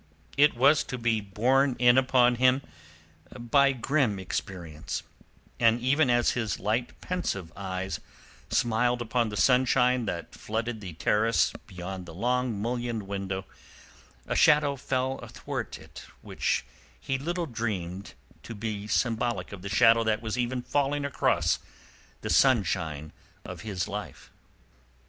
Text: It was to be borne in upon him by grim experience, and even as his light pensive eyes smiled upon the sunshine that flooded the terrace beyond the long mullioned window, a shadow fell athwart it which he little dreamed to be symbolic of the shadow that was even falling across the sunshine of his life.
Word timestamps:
It 0.35 0.55
was 0.55 0.83
to 0.85 0.97
be 0.97 1.21
borne 1.21 1.75
in 1.77 1.95
upon 1.95 2.37
him 2.37 2.63
by 3.39 3.71
grim 3.71 4.17
experience, 4.17 5.03
and 5.59 5.79
even 5.79 6.09
as 6.09 6.31
his 6.31 6.59
light 6.59 6.99
pensive 7.01 7.53
eyes 7.55 7.99
smiled 8.49 8.99
upon 8.99 9.29
the 9.29 9.37
sunshine 9.37 10.05
that 10.07 10.33
flooded 10.33 10.81
the 10.81 10.93
terrace 10.93 11.53
beyond 11.67 12.07
the 12.07 12.15
long 12.15 12.59
mullioned 12.59 13.03
window, 13.03 13.45
a 14.25 14.35
shadow 14.35 14.75
fell 14.75 15.19
athwart 15.19 15.77
it 15.77 16.03
which 16.23 16.65
he 16.99 17.19
little 17.19 17.45
dreamed 17.45 18.15
to 18.41 18.55
be 18.55 18.87
symbolic 18.87 19.51
of 19.51 19.61
the 19.61 19.69
shadow 19.69 20.03
that 20.03 20.19
was 20.23 20.35
even 20.35 20.63
falling 20.63 21.05
across 21.05 21.59
the 22.21 22.29
sunshine 22.31 23.11
of 23.45 23.61
his 23.61 23.87
life. 23.87 24.31